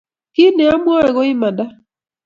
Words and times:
Kit 0.33 0.53
ne 0.55 0.65
amwoe 0.73 1.07
ko 1.15 1.21
imanda 1.33 1.63